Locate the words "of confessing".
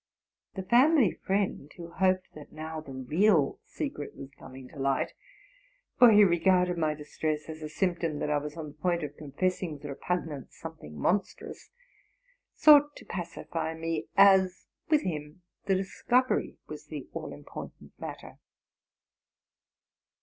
9.03-9.73